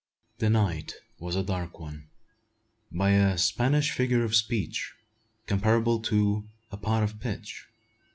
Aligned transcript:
The 0.39 0.49
night 0.49 0.95
was 1.19 1.35
a 1.35 1.43
dark 1.43 1.79
one; 1.79 2.09
by 2.91 3.11
a 3.11 3.37
Spanish 3.37 3.91
figure 3.91 4.23
of 4.23 4.35
speech, 4.35 4.91
comparable 5.45 5.99
to 6.01 6.47
a 6.71 6.77
"pot 6.77 7.03
of 7.03 7.19
pitch." 7.19 7.67